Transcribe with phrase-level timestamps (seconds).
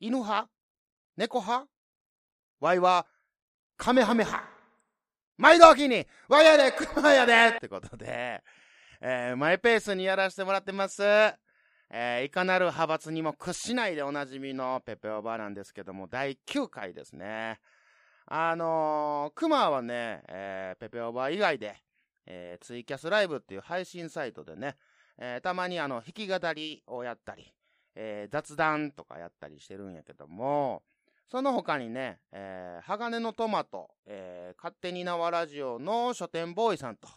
[0.00, 0.48] 犬派？
[1.16, 1.68] 猫派？
[2.60, 3.06] ワイは、
[3.76, 4.48] カメハメ派。
[5.36, 8.42] 毎度おきに、ワイやで、クマやでってことで、
[9.00, 11.02] えー、マイペースにやらせてもらってます。
[11.02, 17.60] えー、いかなる派閥にも屈しないでおなじみのペペオバーなんですけども、第9回ですね。
[18.26, 21.76] あのー、クマはね、えー、ペペオバー以外で、
[22.26, 24.76] えー、ツイキャスライブっていう配信サイトでね、
[25.18, 27.52] えー、たまにあの、弾き語りをやったり、
[28.00, 30.84] えー、雑談とかやったりしてるんやけども、
[31.26, 37.08] その他にね、えー、鋼のトマト、えー、勝手に縄ラジオの書店ボーイさんと、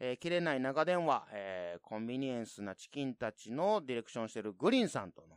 [0.00, 5.36] えー、切れない長電話、えー、コンビニエンスなチキンたちのディレクションしてるグリーンさんとの、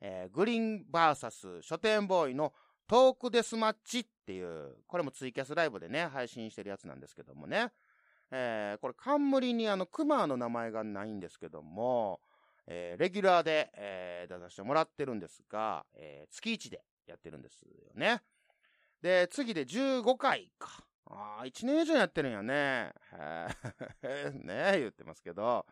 [0.00, 2.52] えー、グリーンバーサス書店ボーイの
[2.88, 7.70] トークデスマッチっていう、これもツイキャスライブでね、配信してるやつなんですけどもね。
[8.30, 12.20] えー、これ冠にあの、クマの名前がないんですけども、
[12.70, 18.20] えー、レギュラーで、えー、出させてもらってるんですが、えー、月1でやってるんですよね。
[19.00, 20.84] で、次で15回か。
[21.06, 22.92] ああ、1年以上やってるんやね。
[24.44, 25.64] ね言ってますけど。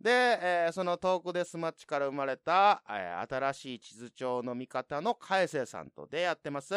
[0.00, 6.74] で、えー、そのトークデスマッチから生まれた、えー、新しい地図帳の味方の海星さんとでやってます。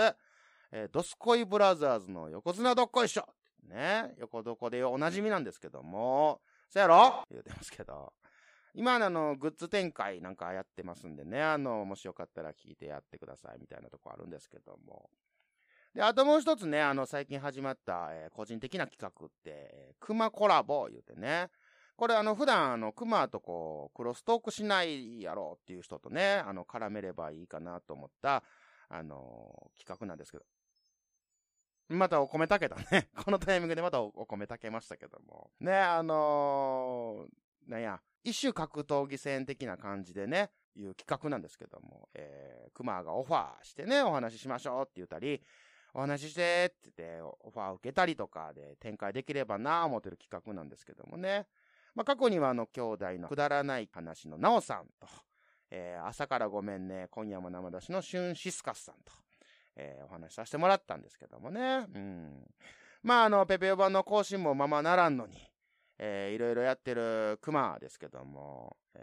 [0.72, 3.28] えー、ドスコイブラザーズの横綱どっこいしょ。
[3.64, 4.14] ね。
[4.18, 6.42] 横どこでおなじみなんですけども。
[6.70, 7.24] そやろ？
[7.32, 8.14] 言うてますけど。
[8.76, 11.42] 今あの、グッズ展開なんかやってますんでね。
[11.42, 15.10] あの、もしよかったら聞いてやってくださいみたいなとこあるんですけども。
[15.94, 21.50] で、あともう一つね、あの、最近始まった、えー、個人的な企画って、クマコラボ言うてね。
[21.96, 28.44] これあの、普段あの、クマとこう、クロストークしないやろうっていう人とね、あの、絡めればいいかなと思った、
[28.90, 30.44] あのー、企画なんですけど。
[31.88, 33.10] またお米炊けたね。
[33.24, 35.52] このタイミングでまたお米炊けましたけども。
[35.62, 45.42] ね、あのー、なんや、一種格闘技戦的な感じでね、いう企画なんですけども、えー、クマがオファーしてね、お話ししましょうって言ったり、
[45.94, 51.46] お話ししてって言って、オファーを受けたりとかで展開できればなぁ思ってる企画なんですけどもね。
[51.94, 55.08] まあ、過去にはあの、兄弟のくだらない話のなおさんと、
[55.70, 59.14] えー、朝からごめんね、今夜も生出しのシュンシスカスさんと、
[59.76, 61.86] えー、お話しさせてもらったんですけどもね。
[61.94, 62.44] うん。
[63.04, 65.38] まあ、あの、ペペオ版の更新もままならんのに、
[65.98, 69.00] えー、いろいろやってるクマですけども、え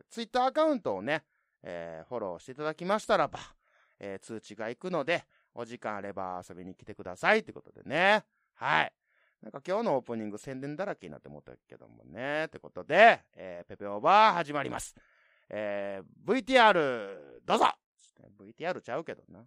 [0.00, 1.24] ー、ツイッターアカウントをね、
[1.62, 3.38] えー、フォローしていただきましたらば、
[3.98, 5.24] えー、通知が行くので、
[5.54, 8.24] お時間あれば遊びに来てくださいってことでね。
[8.54, 8.92] はい。
[9.42, 12.46] なんか今日のオープニング宣伝だらけになって思ったけどもね。
[12.46, 14.94] ってことで、えー、ペペオーバー始まります。
[15.50, 16.72] えー、VTR、
[17.44, 17.66] どうぞ
[18.38, 19.44] !VTR ちゃうけどな。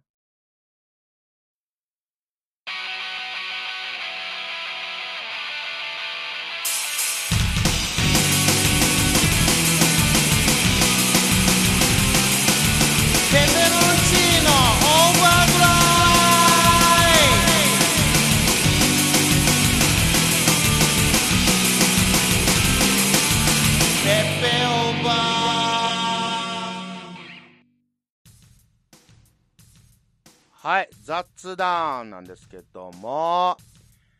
[30.60, 33.56] はい、雑談なんですけども、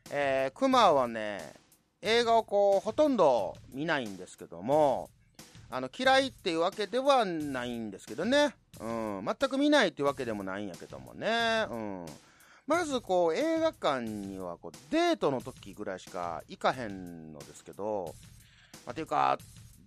[0.09, 1.53] えー、クマはね、
[2.01, 5.11] 映画をこう、ほとんど見ないんですけども、
[5.69, 8.55] あの、嫌いっていうわけではないんですけどね。
[8.79, 11.67] うん、全く見ないっていうわけでもないんやけどもね。
[11.71, 12.07] うん。
[12.69, 18.15] まずこう、映画館にはこう、デートの時ぐらいしか行かへんのですけど、
[18.87, 19.39] まあ、ていうか、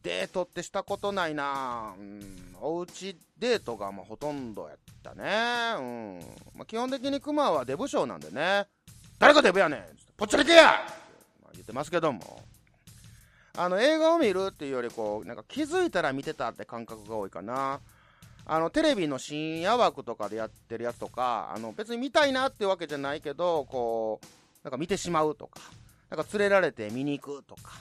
[0.03, 5.75] デートってしたことないなうん、おうちデートがまあほとんどやったね。
[5.77, 6.19] うん。
[6.55, 8.67] まあ、基本的にクマはデブ賞なんでね。
[9.19, 9.83] 誰がデブやねん
[10.17, 10.63] ぽっちゃりけや、
[11.43, 12.43] まあ、言ってますけども。
[13.57, 17.79] あの、映画を見るっていうよりこう、なんか気づいたら見てたって感覚が多いかな。
[18.45, 24.25] あの、テレビの深夜枠とかでやってるやつとか、あの、別に見たいなってわけじゃないけど、こう、
[24.63, 25.59] なんか見てしまうとか、
[26.09, 27.73] なんか連れられて見に行くとか、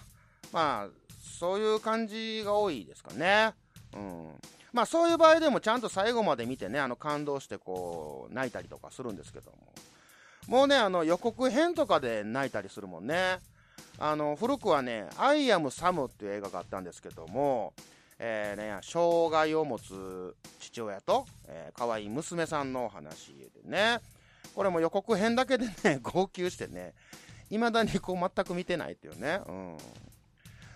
[0.53, 1.00] まあ、
[1.39, 3.53] そういう感じが多いですかね。
[3.95, 4.29] うん。
[4.73, 9.57] まあそういう場合でもちゃんと最後まで見てね、あの感動してこう、泣いたりとかするんですけども。
[10.47, 13.39] もうね、あの予告編とかで泣いたりするもんね。
[13.99, 17.75] あの、古くはね、アイアムサムっていう映画があったんですけども、
[18.19, 24.01] えー、ね、障害を持つ父親と、えー、可愛い娘さんのお話でね、
[24.55, 26.95] これも予告編だけでね、号泣してね、
[27.51, 29.77] 未だにこう全く見てないっていうね、うん。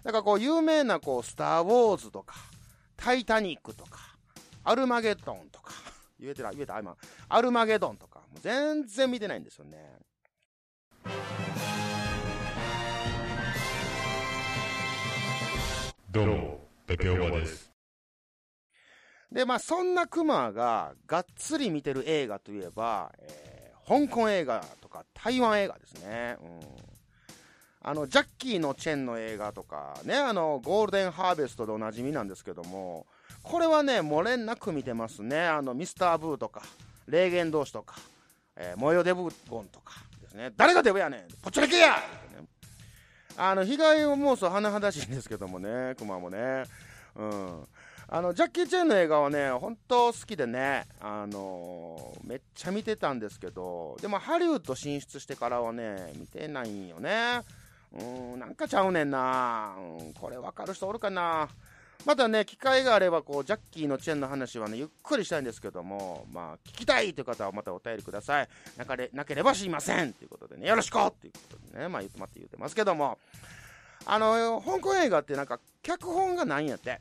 [0.05, 2.35] だからこう、有名なこう、スター・ウォーズとか、
[2.95, 4.01] タイタニックとか、
[4.63, 5.73] アルマゲドンとか、
[6.21, 6.95] 言えてた、言えた、今、
[7.31, 9.97] アルマゲドンとか、もう全然見てないんですよね。
[16.11, 17.73] どうも、ペペオバです。
[19.33, 26.37] で、まあ、そんなクマががっつり見てる映画といえば、えー、香港映画とか台湾映画ですね。
[26.41, 26.94] うん。
[27.87, 33.05] あの、ジャッキーのチェンの映画とか、ね、あの、ゴールデンハーベストでおなじみなんですけども、
[33.43, 35.47] これはね、漏れなく見てますね。
[35.47, 36.63] あの、ミスター・ブーとか、
[37.07, 37.97] 霊言同士とか、
[38.57, 40.51] えー、モヨデブゴンとかですね。
[40.57, 41.99] 誰がデブやねんぽっちょりけや、ね、
[43.37, 46.65] あの、被害を妄想甚だしいんですけどもね、クマもね。
[47.17, 47.65] うん。
[48.09, 57.43] あの、ジャッキー・チェンの映画はね、本当好きでね、あのー、めっちゃ見てたんですけど、でもハリウッド進出してからはね、見てないんよね。
[57.99, 59.75] うん、なんかちゃうねんな。
[59.79, 61.49] うん、これわかる人おるかな。
[62.05, 68.49] またね、機会があれば、こう、ジャッキーのチェンの話はね、ゆっくりしたいんですけども、まあ、聞きたいという方はまたお便りください。
[68.77, 73.19] なかれなければ知りませんということでね、よろしくということでね、まあ、言ってまって言ってますけども、
[74.05, 77.01] あの、香港映画ってなんか、脚本がないんやって。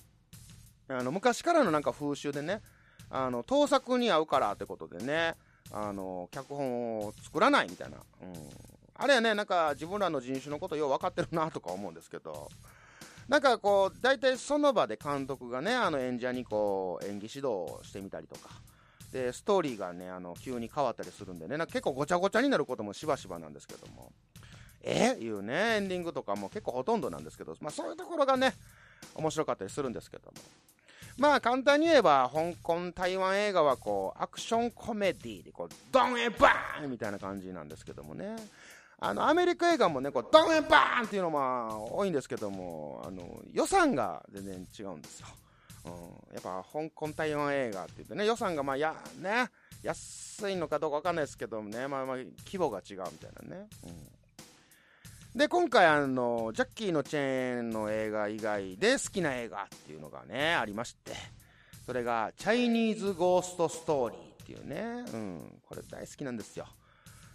[0.88, 2.62] あの、昔からのなんか風習でね、
[3.10, 5.36] あの、盗作に合うからってことでね、
[5.72, 7.98] あの、脚本を作らないみたいな。
[8.22, 8.73] うん。
[9.04, 12.50] あれはね、なんか自分らの人種のことよう分かってるなとか思うんですけど、
[13.28, 18.50] なんかこう、大体その場で監督がね、あの演者にこう、演技指導してみたりとか、
[19.12, 24.14] で、ストーリーがね、あの、急に変わったりするんでね、なんか結構ごちゃごちゃになることもしばしばなんですけども、
[24.82, 25.18] え？
[25.20, 28.54] いうね、エンディングとかも結構ほとんどなんですけど、まあそういうところがね、
[29.16, 30.34] 面白かったりするんですけども。
[31.16, 38.36] まあ簡単に言えば、香港、台湾映画はこう、アクションコメディでこう、ドンエバーンみたいな感じなんですけどもね。
[39.06, 43.22] あの、アメリカ映画もね、こう、ドンエバーンっていうのも多いんですけども、あの、
[43.52, 45.28] 予算が全然違うんですよ。
[45.86, 49.50] うん、やっぱ香港台湾映画って言ってね、予算がまあや、ね、
[49.82, 52.16] 安いのかどうかわかんないですけどもね、まあまあ
[52.46, 53.68] 規模が違うみたいなね。
[55.34, 61.12] うん、で、今回あの、ジャッキーのチェーンの映画以外で好きな映画っていうのがね、ありまして、
[61.86, 66.68] それが、チャイニーズ・ゴースト・ストーリーっていうね、うん、これ大好きなんですよ。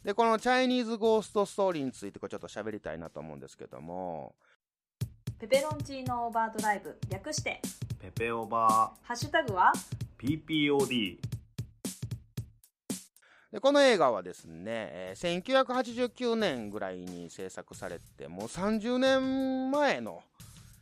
[0.04, 4.34] で、このチャイニーズゴーストストーリーについてちょっと喋りたいなと思うんですけども、
[5.38, 7.60] ペペロンチーノオーバードライブ略して。
[8.00, 8.92] ペペオバ。
[9.02, 9.72] ハッシュタグは
[10.18, 11.18] ？PPOD
[13.52, 20.22] でこの映画はですね、えー、1989年ぐらいに制作されてもう30年前の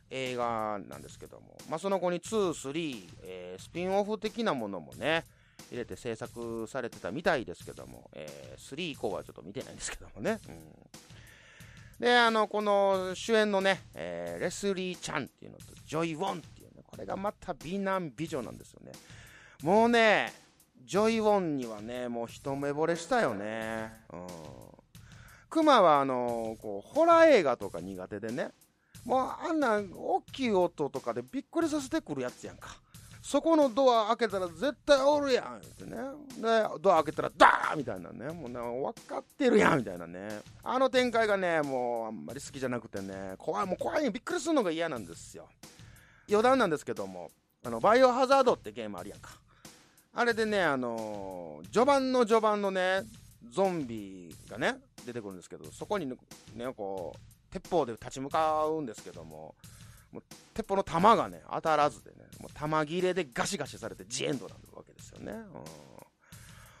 [0.09, 5.23] 映画なんですけども、まあ、その後に2、3、えー、スピンオフ的なものもね、
[5.71, 10.39] 入れて制作されてたみたいですけども、えー、3以降はちょっと見てないんですけどもね。
[10.47, 18.91] うん、で、あの、この主演のね、えー、レスリー・チャンっていうのと、ジョイ・ウォンっていうね、これがまた美男美女なんですよね。
[19.61, 20.33] もうね、
[20.85, 23.91] ジョイ・ウォンにはね、もう一目惚れしたよね。
[24.13, 24.27] うん。
[25.49, 28.51] クマは、あの、こう、ホラー映画とか苦手でね、
[29.05, 32.75] もうあんな大きい音とかでびっくりさせてくるやつやんか。
[33.27, 35.97] そこのドア開けたら絶対おるやんってね。
[36.37, 38.31] で、ドア開けたらダーみたいなね。
[38.31, 40.39] もうね、分かってるやんみたいなね。
[40.63, 45.49] あの展開がね、もうあんまり好きじゃなくてね、怖い、もう怖いびっくりするのが嫌なんですよ。
[46.29, 47.29] 余談なんですけども、
[47.65, 49.31] あの、バイオハザードってゲームあるやんか。
[50.13, 53.01] あれでね、あのー、序盤の序盤のね、
[53.51, 56.15] ゾンビがね、出てくるんですけど、そこにね、
[56.77, 57.19] こう、
[57.51, 59.53] 鉄砲で立ち向かうんですけども、
[60.11, 60.23] もう
[60.53, 65.33] 鉄砲の弾がね、当たらずでね、もう弾切れでガシガシされてジエンドなわけですよね。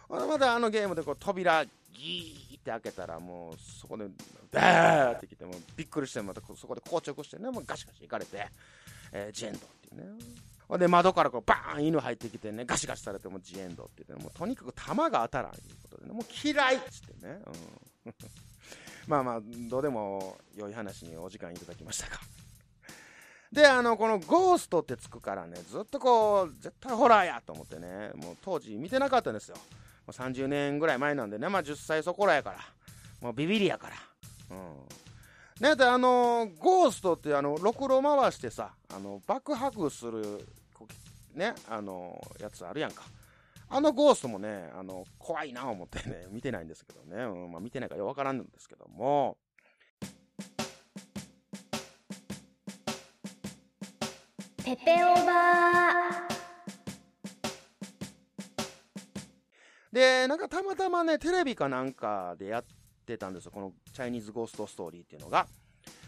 [0.09, 4.05] うん、まだあのゲームでこう扉ギーって開けたらもうそこで
[4.51, 8.47] ダーってきてもびっくりしてまたそこで硬直してね、もうガシガシいかれて、
[9.11, 10.77] えー、ジエンドっていうね。
[10.77, 17.39] で、窓からこうバーン犬入ってきてね、ガシガシされてもジエンドって言って、もうとにかく弾が当たらんということでね、もう嫌いっつってね。
[18.05, 18.13] うん、
[19.07, 22.19] まあまあ、どうでも良い話にお時間いただきましたか。
[23.51, 29.55] で、あの、このゴーストってつくからね、ずっとこう、絶対ホラーやと思ってね、もう当時見てなかったんですよ。
[29.55, 29.61] も
[30.07, 32.59] う30年ぐらい前なんでね、まあ10歳そこらやから、
[33.21, 33.95] もうビビりやから。
[34.51, 35.69] うん。
[35.69, 40.45] ね、で、あの、ゴーストってあの、ろくろ回してさ、あの、爆破する、
[41.33, 43.03] ね、あの、やつあるやんか。
[43.69, 49.37] あのゴーストもね、あの、怖いな思ってね、見てないんですけどね、うん、まあ見てないからよわからんんですけども、
[54.67, 62.65] ペペオーバーで、なんかたまたまね、テレビかなんかでやっ
[63.05, 63.51] てたんですよ。
[63.51, 65.47] このチャイニーズゴーストストーリーっていうのが。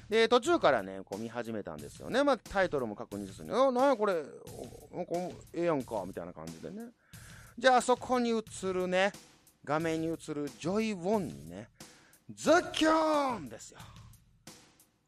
[0.09, 2.21] で、途中からね、こう見始めたんですよね。
[2.21, 3.53] まあ、タイトルも確認するね。
[3.53, 4.31] あ、なんやこれ、なんか
[5.53, 6.89] ええやんか、みたいな感じでね。
[7.57, 9.13] じゃあそこに映るね、
[9.63, 11.69] 画面に映るジョイ・ウォンにね、
[12.29, 13.79] ズッキョーンですよ。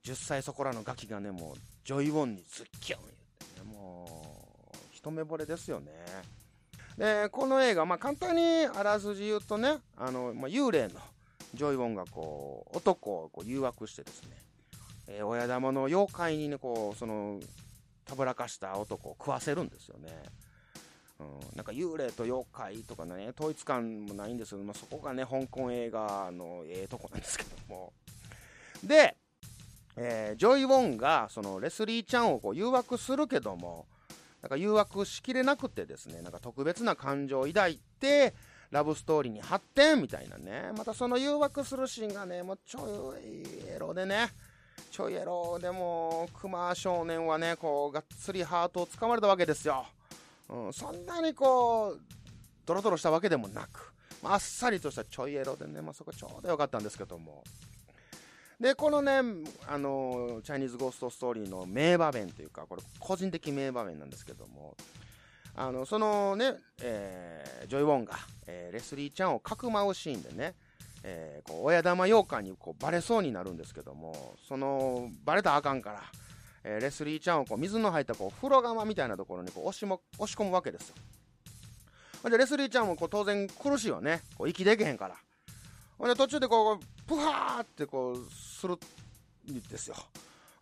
[0.05, 3.20] 10歳そこらのガキがね、もう、ジョイ・ウォンにズッキョン
[3.63, 4.05] も
[4.73, 5.91] う一目惚れですよね。
[6.97, 10.99] で、この映画、まあ、簡単にあらすじ言うとね、あの、まあ、幽霊の
[11.53, 14.29] ジョイ・ウォンがこう、男をこう誘惑してですね、
[15.07, 17.39] えー、親玉の妖怪にね、こう、その、
[18.05, 20.11] たぶらかした男を食わせるんですよね。
[21.19, 27.93] うん、なんか幽霊と妖怪とかね、統一感もないんですけど、まあ、そこがね、香港映画のええとこなんですけども。
[28.83, 29.15] で、
[29.95, 33.85] えー、ジョイ・ウォンがそのレスリー・チャンをこう誘惑するけども、
[34.41, 38.33] なんか誘惑しきれなくてですね、なんか特別な感情を抱いて、
[38.71, 44.29] ラブストーリーに発展みたいなね、またその誘惑するシーンがね、もうちょいエロでね、
[44.89, 49.85] ちょいエロでも、熊少年はね、こう、がっつりハートをつかまれたわけですよ。
[50.49, 51.99] うん、そんなにこう、
[52.65, 53.93] ドロドロしたわけでもなく、
[54.23, 57.43] まあ、あっさりとしたちょいエロでね、まあ、そこちょうどよかったんですけども。
[58.61, 59.13] で、このね、
[59.67, 64.77] あの、チャイニーズゴーストストーリーの名場面というか、これ個人的名場面なんですけども、
[65.55, 68.13] あの、そのね、えー、ジョイ・ウォンが、
[68.45, 70.53] えー、レスリー・チャンをかくまうシーンでね、
[71.03, 76.03] えー、こう親玉妖怪にこうバレそうになるんですけども、その、バレたらあかんから、
[76.63, 82.29] えー、レスリー・チャンをこう水の入ったこう風呂釜みたいなところにこう押しも押し込むわけですよ。
[82.29, 84.21] で、レスリー・チャンもこう当然苦しいわね。
[84.37, 85.15] こう息できへんから。
[86.01, 89.95] ほんで途中でこう、プハーってこう、するんですよ。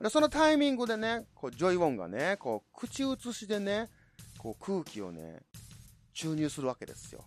[0.01, 3.89] で、そのタイミングでね、こう、ジョイ・ウォンがね、こう、口移しでね、
[4.38, 5.39] こう、空気をね、
[6.13, 7.24] 注入するわけですよ。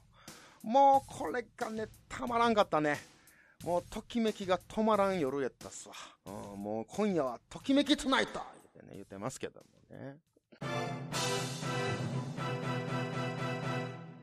[0.63, 3.01] もう、これがね、たまらんかったね。
[3.65, 5.95] もう、ときめきが止まらん夜やったっすわ。
[6.27, 8.41] うん、もう、今夜は、ときめきトゥナイト
[8.75, 10.19] 言ってね、言ってますけどもね。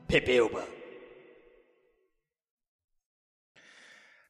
[0.06, 0.79] ペペオバ。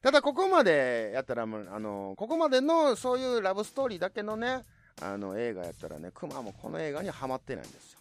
[0.01, 4.65] ただここまでやったら、あの、ここまでのそういうラブストーリーだけのね、
[4.99, 7.99] あの映画やったらね、クマもこの映画にはハマってないんですよ。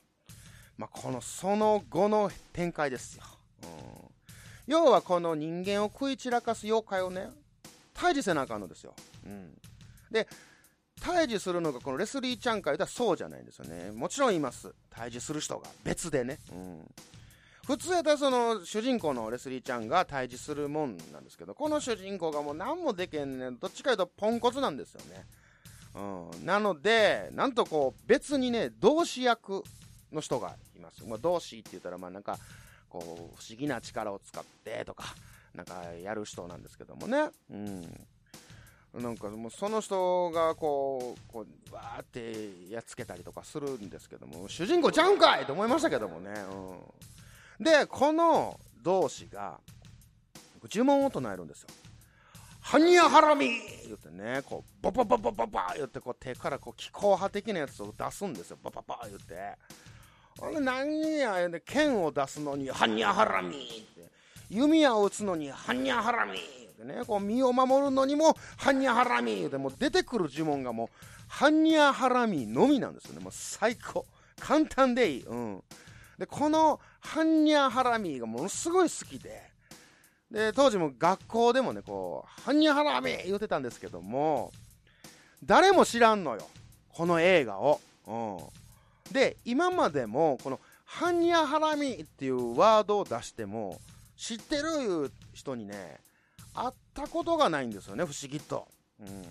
[0.78, 3.24] まあ、このその後の展開ですよ。
[3.62, 3.68] うん、
[4.66, 7.28] 要はこの人間を食い散らかす妖怪をね、
[7.94, 8.94] 退治せなあかんのですよ。
[9.26, 9.54] うん。
[10.10, 10.26] で、
[11.02, 13.90] 退治するのがこのレスリーちゃんか言ったらそうじゃないんですよね。
[13.90, 14.72] もちろんいます。
[14.90, 16.38] 退治する人が別でね。
[16.50, 16.94] うん。
[17.70, 23.58] 普通やったらその主人公のレスリーちゃんが対峙するもんなんですけど、この主人公がもう何もできへんねん。
[23.58, 25.24] どっちかいうとポンコツなんですよね。
[25.94, 26.44] うん。
[26.44, 29.62] なので、なんとこう別にね、同志役
[30.10, 31.04] の人がいます。
[31.06, 32.40] まあ、同志って言ったらまあなんか、
[32.88, 35.04] こう不思議な力を使ってとか、
[35.54, 37.30] なんかやる人なんですけどもね。
[37.52, 38.06] うん。
[38.94, 46.30] なんかもうその人がこう、こう、わーってやっつけたりとかするんですけども、主人公ちゃうんかいと思いましたけどもね。
[46.30, 47.19] うん。
[47.60, 49.60] で、この同士が、
[50.72, 51.68] 呪文を唱えるんですよ。
[52.60, 53.48] ハニヤハラミ
[53.86, 58.58] 言ってね、こう、ババババババ言って、こう手からこう気候派的なやつを出すんですよ。
[58.62, 59.56] バババ言って。
[60.42, 63.58] あれ何や、で、剣を出すのに、ハニヤハラミっ
[63.94, 64.10] て。
[64.48, 70.88] 弓矢を撃つのに、ハニヤハラミってね、こう身を守るのにも、ハニヤハラミって、もう出てくる呪文がもう、
[71.28, 73.20] ハニヤハラミのみなんですよね。
[73.20, 74.06] もう最高。
[74.38, 75.22] 簡単でいい。
[75.22, 75.62] うん。
[76.18, 79.50] で、このハンニャハラミがものすごい好きで、
[80.30, 84.52] で、当時も学校でもね、こう、ハンニャハラミ言ってたんですけども、
[85.44, 86.48] 誰も知らんのよ。
[86.92, 87.80] この映画を。
[88.06, 89.12] うん。
[89.12, 93.80] で、今までも、この、ハンニャハラミっていうワードを出しても、
[94.16, 95.98] 知ってるいう人にね、
[96.54, 98.68] 会ったことがないんですよね、不思議と。
[99.00, 99.24] うん。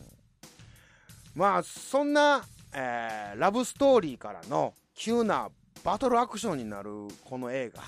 [1.36, 5.50] まあ、そんな、えー、ラブストーリーからの急な
[5.84, 6.92] バトルアクションになる
[7.26, 7.84] この映画。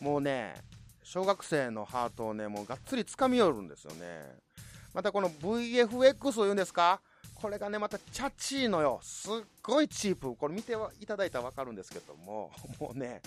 [0.00, 0.54] もうね、
[1.02, 4.36] 小学生のハートをね、もうがっつり掴み寄るんですよね。
[4.94, 7.00] またこの VFX を言うんですか？
[7.34, 8.98] これがね、またチャチーのよ。
[9.02, 10.34] すっごいチープ。
[10.36, 13.20] これ見ていただいたらわかるんですけども、 もうね、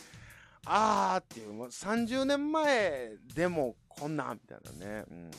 [0.66, 5.04] あーっていう、もう30年前でもこんなみたいなね。
[5.10, 5.32] うん。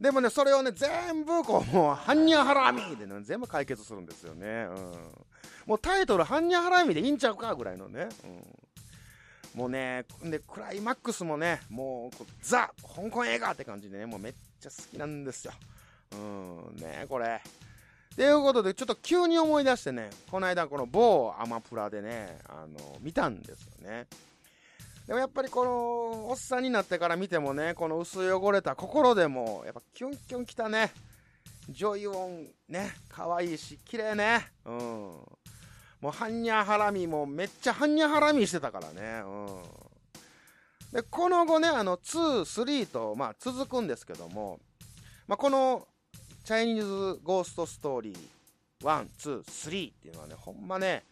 [0.00, 4.66] でもね、それをね、全部こう、もう、ハンニャハラミでね、全部解決するんですよね。
[4.68, 5.26] うん。
[5.66, 8.08] もうタイトル、ハンニャハラミでいいんちゃうかぐらいのね。
[8.24, 9.58] うん。
[9.58, 15.52] もうね、で、クライマックスもね、もう、ザ・香港映画って感じでね、もうめっちゃ好きなんですよ。
[16.12, 17.40] うん、ね、これ。
[18.16, 24.06] ということで、ちょっと急に思い出してね、この間、この某アマプラでね、あの、見たんですよね。
[25.06, 30.92] でもやっぱりこの、おっさんになってから見てもね、この薄汚れた心でも、やっぱキュンキュンきたね。
[31.68, 34.46] ジョイオン、ね、可愛いし、綺麗ね。
[34.64, 35.12] うん。
[36.00, 39.22] もう、ハンニャハラミもめっちゃハンニャハラミしてたからね。
[39.24, 39.62] うん。
[40.92, 44.60] で、この後ね、あの、2、3と、まあ、続くんですけども、
[45.26, 45.86] まあ、この、
[46.44, 48.16] チャイニーズゴーストストーリー、
[48.84, 51.04] 1、2、3っていうのはね、ほんまね、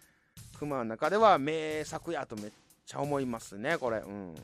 [0.59, 2.51] 熊の中では名作やとめっ
[2.87, 3.99] ちゃ思いますね、これ。
[3.99, 4.35] うん。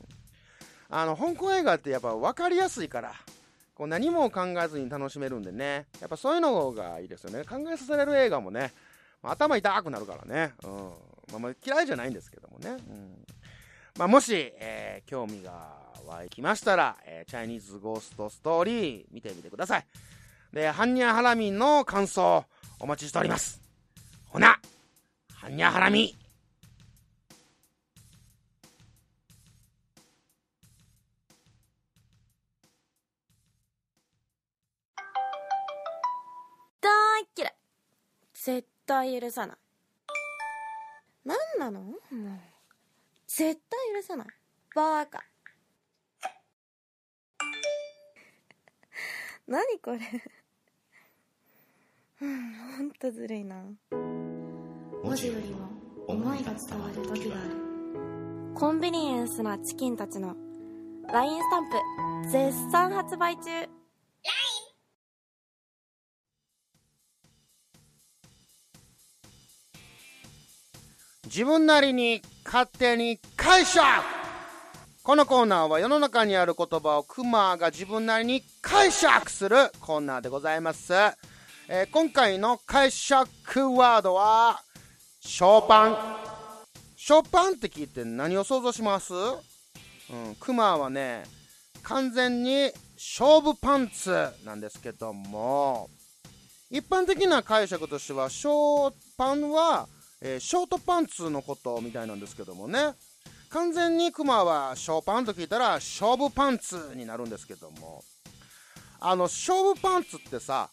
[0.89, 3.13] あの、香港映画ってやっぱ分かりやすいから、
[3.75, 7.45] こう何も考えずに楽しめるんでね、やっぱそういうのがいいですよね。
[7.45, 8.73] 考えさせられる映画もね、
[9.21, 10.53] まあ頭痛くなるからね。
[10.63, 10.71] うん。
[11.31, 12.71] まあ、まあ嫌いじゃないんですけどもね。
[12.71, 13.25] うん。
[13.97, 19.85] まあ、もし、えー興味が湧きましたら、えーチャイニーズゴーストストーリー見てみてください。
[20.53, 22.45] で、ハンニャハラミの感想
[22.79, 23.61] お待ちしております。
[24.27, 24.59] ほな、
[25.33, 26.15] ハンニャハラミ
[38.89, 39.57] 対許さない。
[41.23, 41.81] 何なの？
[41.81, 41.99] もう
[43.27, 44.27] 絶対許さない。
[44.75, 45.23] バカ。
[49.47, 49.99] 何これ？
[52.21, 53.63] うんほんとずるいな。
[53.91, 55.67] 文字よりも
[56.07, 57.49] 思いが伝わる時がある。
[58.55, 60.35] コンビニエンスなチキンたちの
[61.07, 61.75] LINE スタンプ
[62.31, 63.69] 絶賛発売中
[71.29, 73.85] 自分なりに勝手に解釈
[75.03, 80.91] このコーナーは世の中にある言葉をクマが自分なりに解釈するコーナーでございます。
[80.91, 83.27] えー今回の解釈
[83.75, 84.59] ワードは、
[85.19, 85.97] ショーパン。
[86.95, 89.13] ショーパンって聞いて何を想像します？
[89.13, 91.25] うん、クマはね、
[91.83, 95.91] 完全に勝負パンツなんですけども、
[96.71, 99.87] 一般的な解釈としては、ショーパンは、
[100.21, 102.93] えーショートパンツのことみたいなんですけどもね。
[103.49, 108.03] 完全にクマはショーパンと聞いたら勝負パンツになるんですけども。
[108.99, 110.69] あの勝負パンツってさ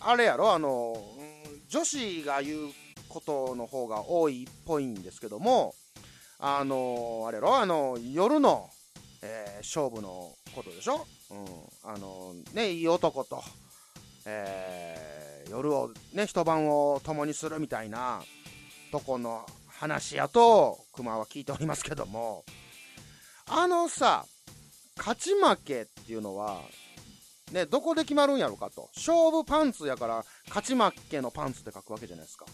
[0.00, 0.52] あれやろ？
[0.52, 0.96] あの、
[1.68, 2.70] 女子が言う
[3.08, 5.74] ことの方が多いっぽいんですけども。
[6.40, 7.56] あのあれやろ？
[7.56, 8.70] あの夜の、
[9.22, 13.42] えー勝負のことでしょ、うん、あのねいい男と、
[14.24, 18.22] えー夜をね一晩を共にするみたいな。
[18.90, 22.44] とこの話やと熊は聞いておりますけども。
[23.50, 24.26] あのさ
[24.98, 26.60] 勝ち負けっていうのは
[27.52, 28.90] ねどこで決まるんやろかと。
[28.94, 32.44] 勝負パンツやから勝ち負けのパンツって書くわけじゃないですか。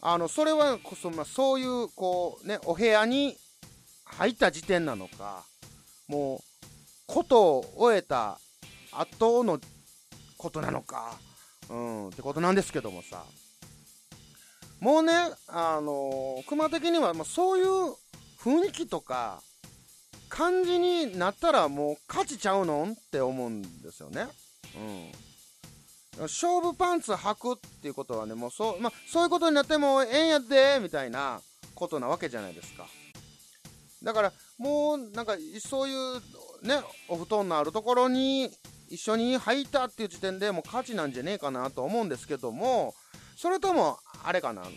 [0.00, 3.36] あのそれはそ、まあ、そういうこうねお部屋に
[4.04, 5.44] 入った時点なのか
[6.08, 6.40] もう
[7.06, 8.40] ことを終えた
[8.90, 9.60] 後の
[10.36, 11.16] ことなのか
[11.70, 13.24] うんってことなんですけどもさ。
[14.82, 15.12] もうね、
[15.46, 17.94] あのー、熊的には、まあ、そういう
[18.42, 19.40] 雰囲気とか、
[20.28, 24.26] 感じになったらもう勝ちちゃうのんって思うんですよね。
[26.18, 26.22] うん。
[26.22, 31.40] 勝負パンツ履くっていうことはね、もうそう、まあ、そういうことになってもええんやで、みたいな
[31.76, 32.88] ことなわけじゃないですか。
[34.02, 38.50] だから、もう、なんか、そういう、ね、お布団のあるところに
[38.88, 42.94] 一緒に履いたっていう時点でもう勝ちなんじゃねえかなと思うんですけども、
[43.36, 44.70] それとも、あれかな、あの、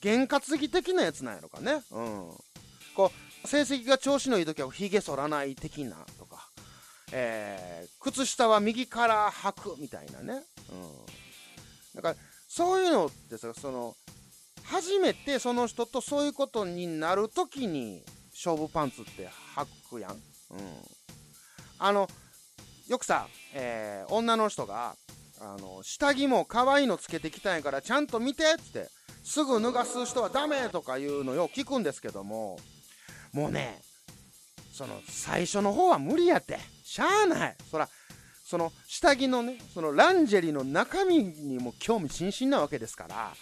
[0.00, 1.82] 験担ぎ的なやつなんやろかね。
[1.90, 2.30] うん。
[2.94, 3.10] こ
[3.44, 6.48] う、成績が調子のいい時はひげ剃らない的なとか、
[7.12, 10.42] えー、靴下は右から履くみたいなね。
[10.70, 11.94] うん。
[11.94, 12.16] だから、
[12.48, 13.96] そういうのってさ、その、
[14.64, 20.12] 初めてその人とそういうことになるときに、勝負パンツって履くやん。
[20.12, 20.18] うん。
[21.78, 22.08] あの、
[22.88, 24.96] よくさ、えー、女の人が、
[25.44, 28.88] あの、下着も可愛いのつけてきたんやからちゃんと見てっつって、
[29.22, 32.58] すぐ脱がす人はダメとかいうのよ聞くんですけども、
[33.32, 33.80] もうね、
[34.72, 36.58] その最初の方は無理やって。
[36.84, 37.56] しゃあない。
[37.70, 37.88] そら、
[38.44, 43.32] その下着のね、そのランジェリーの中身にも興味津々なわけですから、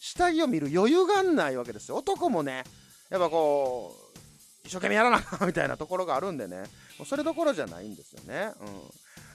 [0.00, 1.96] 下着を見る余裕がないわけですよ。
[1.96, 2.64] 男もね、
[3.10, 4.18] やっぱこう、
[4.64, 6.64] 一生懸命やらなみたいなところがあるんでね、
[7.06, 8.52] それどころじゃないんですよね。
[8.60, 8.66] うん。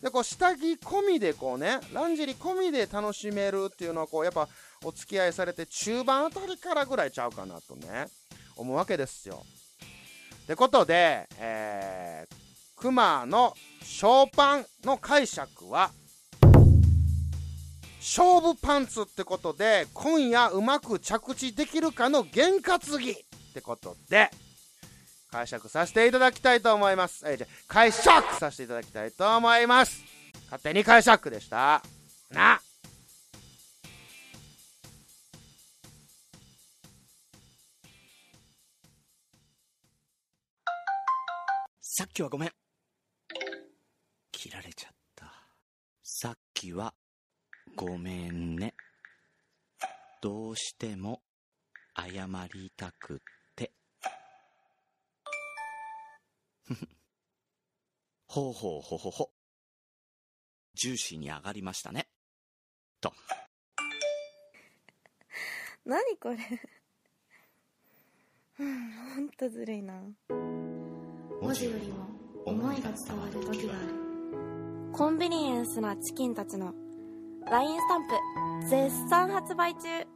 [0.05, 4.47] で、こう、下着込みでこうね、ランジェリー込みで楽しめるっていうのは、こう、やっぱ、
[4.83, 8.05] お付き合いされて中盤あたりからぐらいちゃうかなとね、
[8.55, 9.43] 思うわけですよ。
[10.43, 15.89] ってことで、えー、クマのショーパンの解釈は、
[17.99, 23.15] 勝負パンツってことで、今夜うまく着地できるかの験担ぎっ
[23.55, 24.29] てことで、
[25.31, 27.23] 解釈させていただきたいと思います。
[27.27, 30.03] えーじゃ解釈させていただきたいと思います。
[30.45, 31.81] 勝手に解釈でした。
[32.31, 32.61] な。
[41.81, 42.51] さっきはごめん。
[44.31, 45.31] 切られちゃった。
[46.03, 46.93] さっきは、
[47.75, 48.75] ごめんね。
[50.21, 51.21] どうしても、
[51.95, 53.34] 謝りたくて。
[58.27, 59.31] ほうほうほほほ。
[60.73, 62.07] ジューシーに上がりましたね。
[63.01, 63.13] と。
[65.85, 66.37] 何これ
[68.59, 70.01] うんほんとずるいな
[71.41, 72.07] 文字よりも
[72.45, 73.93] 思いが伝わる時がある
[74.93, 76.73] コンビニエンスなチキンたちの
[77.45, 78.13] LINE スタンプ
[78.67, 80.07] 絶賛発売中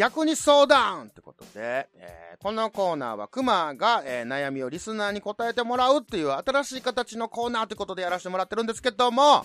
[0.00, 9.44] 逆に相談ってことで、えーこのコーナーはクマが、えー悩みをリスナーに答えてもらうっていう新しい形のコーナーってことでやらせてもらってるんですけども、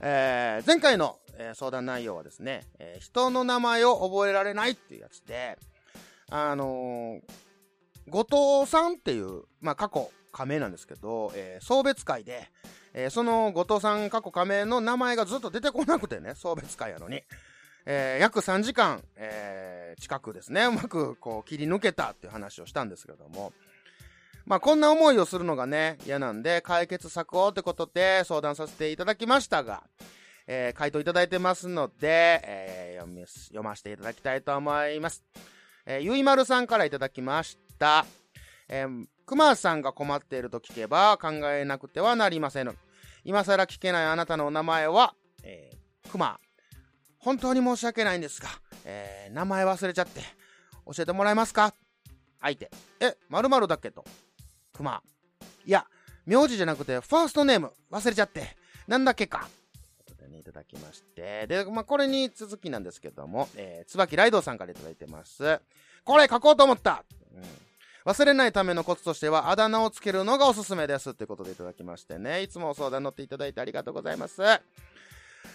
[0.00, 5.58] えー前回の、えー相談内容はですね、えー人の名前を覚えられないっていうやつで、
[6.30, 7.20] あの
[8.08, 12.48] 後藤さんっていう、まあ過去仮名なんですけど、えー送別会で、
[12.94, 17.22] えーその後藤さん過去仮名の名前がずっと出てこなくてね、送別会やのに。
[17.86, 23.52] えー約3時間、えー近くですね、 うまくこう切り抜けたっていう話をしたんですけども、
[24.44, 29.84] まあこんな思いをするのがね、嫌なんで解決策をってことで相談させていただきましたが、
[30.46, 35.24] えー回答いただいてますので、えー読み読ませていただきたいと思います。
[35.86, 38.06] えーゆいまるさんからいただきました。
[38.68, 42.78] えー、くまさんが困っていると聞けば考えなくてはなりません。
[43.24, 46.38] 今更聞けないあなたのお名前は、えー、くま。
[47.24, 48.48] 本当に申し訳ないんですが、
[48.84, 50.20] えー、名前忘れちゃって、
[50.86, 51.74] 教えてもらえますか？
[52.40, 52.70] 相手。
[53.00, 54.04] え、〇〇だっけと。
[54.72, 55.02] くま。
[55.64, 55.86] いや、
[56.26, 58.56] 名字じゃなくて、ファーストネーム、忘れちゃって、
[58.86, 59.48] なんだっけか。
[60.04, 61.46] ということでね、いただきまして。
[61.46, 65.60] で、まあ、これに続きなんですけども、えー、椿ライドさんからいただいてます。
[66.04, 67.42] これ書こうと思った、うん
[68.04, 71.12] 忘れないためのコツとしては、あだ名をつけるのがおすすめです。
[71.12, 72.42] ってことでいただきましてね。
[72.42, 74.42] いつもお相談乗っていただいてありがとうございます。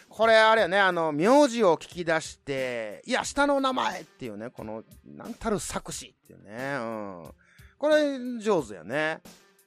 [0.09, 6.83] これあれやね、あの、名字を聞き出して、いや、下の名前っていうね、この、なんたる作詞っていうね、う
[7.27, 7.33] ん。
[7.77, 9.21] これ、上手やね。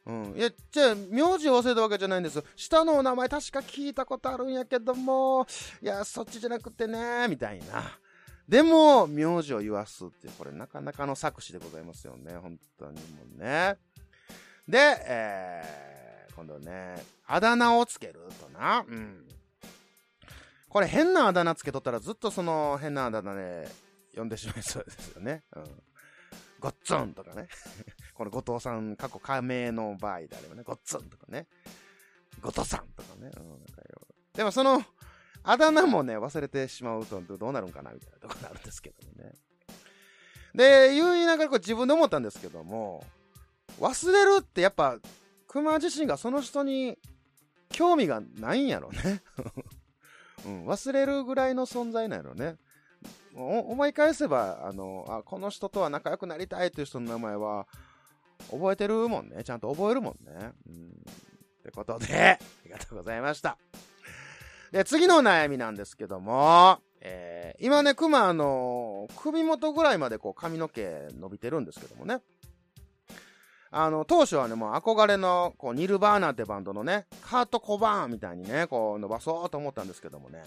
[0.05, 0.35] うん。
[0.37, 2.45] いや、じゃあ、名字を忘れたわけじゃないんですよ。
[2.57, 5.47] 下のお名前確か聞いたことあるんやけども、
[5.81, 7.99] いや、そっちじゃなくてね、みたいな。
[8.49, 12.37] でも、名字を言わすっていう、これなかなかの作詞でございますよね。
[12.37, 13.77] 本当にもうね。
[14.69, 18.85] で、えー、今度ね、あだ名をつけるとな。
[18.87, 19.25] うん。
[20.73, 23.69] これ変なあだ名つけとったらずっとその変なあだ名で
[24.17, 25.43] 呼んでしまいそうですよね。
[25.55, 25.65] うん。
[26.61, 27.47] ごっつんとかね。
[28.15, 31.47] この後藤さん過去仮名の場合であればね、ごっつんとかね。
[32.41, 33.33] 後藤さんとかね。
[33.37, 33.83] うん、なんか
[34.33, 34.83] でもその、
[35.43, 39.35] あだ名もね、忘れてしまうとどうなるんかなみたいなところあるんですけどもね。
[40.55, 43.05] で、言いながらこれ自分で思ったんですけども、
[43.79, 44.99] 忘れるってやっぱ、
[45.49, 46.97] 熊自身がその人に
[47.69, 49.23] 興味がないんやろね。
[50.45, 52.57] うん、忘れるぐらいの存在なんやろね。
[53.35, 57.67] 思い返せば、あの、あ、この人とは仲良くなりたいという人の名前は、
[58.51, 59.45] 覚えてるもんね。
[59.45, 60.53] ちゃんと覚えるもんね。
[60.69, 60.89] うん。
[61.61, 63.57] ってことで、 ありがとうございました。
[64.73, 72.21] で、次の悩みなんですけども、えー、今ね、熊、あの、首元ぐらいまでこう髪の毛伸びてるんですけどもね。
[73.75, 80.43] あの、当初はね、もう憧れの、こう、ニルバーナってバンドのね、カート・コバーンみたいにね、こう、伸ばそうと思ったんですけどもね、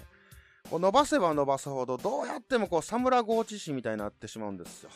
[0.70, 4.90] こう伸ばせば伸ばすほど、どうやってもこう、サムラゴーチ師みたいになってしまうんですよ。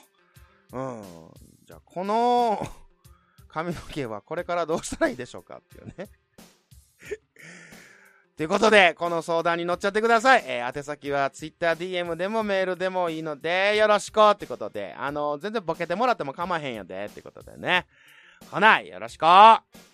[0.73, 1.03] うん。
[1.65, 2.61] じゃあ、この、
[3.47, 6.09] 髪の毛はこれからどうしたらいいでしょうかっていうね。
[8.37, 10.43] ということで、この相談に乗っちゃってください。
[10.47, 17.85] えー、宛先は TwitterDM でもメールでもいいので、よろしくってことで、あの、全然ボケてもらっても構わへんやで、ってことでね。
[18.51, 19.88] ほな、よろしく。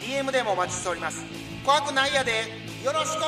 [0.00, 1.26] DM でもお待ちしております。
[1.62, 2.32] 怖くないやで。
[2.82, 3.20] よろしく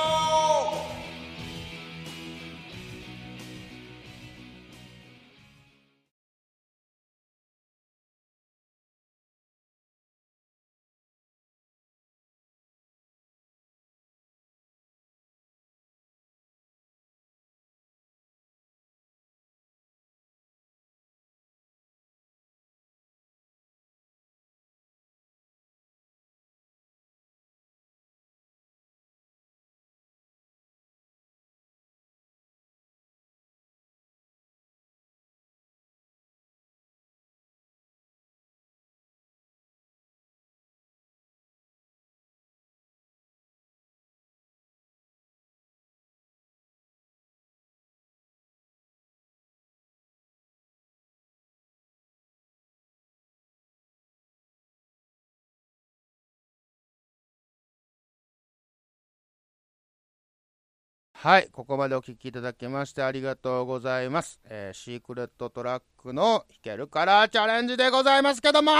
[61.20, 64.38] はい、ここまでお聞きいただきましてありがとうございます。
[64.44, 68.70] えーシークレットトラックの弾けるカラーチャレンジでございますけども、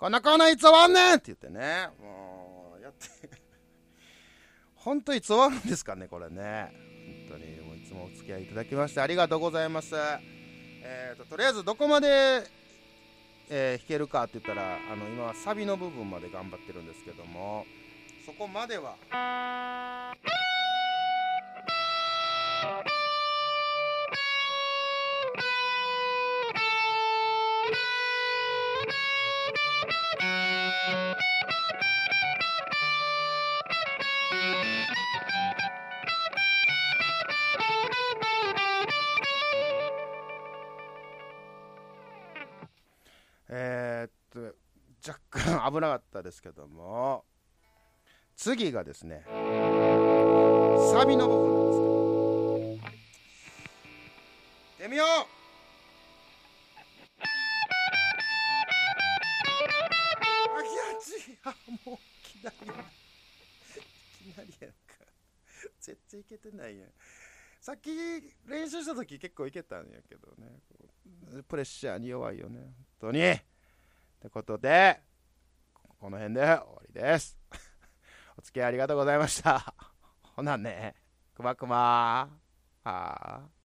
[0.00, 3.06] このコーナーいつ終わんねんって言ってね、もう、やって、
[4.74, 6.72] 本当いつ終わるんですかね、これね。
[7.28, 9.94] 本当に、もういつもお付き合いいただきましてありがとうございます。
[9.94, 12.42] えーと、とりあえずどこまで、
[13.48, 17.64] えー弾けるかって言ったら、あの、今はサビの部分まで頑張ってるんですけども、
[18.26, 18.96] そこまでは、
[43.50, 44.40] えっと、
[45.06, 47.24] 若干危なかったですけども、
[48.36, 49.24] 次がですね、
[50.92, 52.17] サビの部分なんですけど、
[54.98, 55.08] みよう
[60.58, 61.54] あ、きやちあ、
[61.86, 62.74] もう、いきなりや。
[62.74, 64.76] いきなりやんか。
[65.80, 66.88] 絶対いけてないやん。
[67.60, 67.90] さっき
[68.48, 70.58] 練習した時結構いけたんやけどね。
[71.46, 72.58] プレッシャーに弱いよね。
[73.00, 73.30] 本当に。
[73.30, 73.40] っ
[74.20, 75.00] てことで、
[76.00, 77.38] この辺で終わりです。
[78.36, 79.72] お付き合いありがとうございました。
[80.34, 80.96] ほなね、
[81.36, 82.28] くまくま。
[82.82, 83.57] はあ。